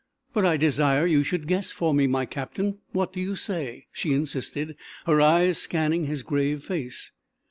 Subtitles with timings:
[0.33, 2.79] "But I desire you should guess for me, my Captain.
[2.91, 7.11] What do you say?" she insisted, her eyes scanning his grave face.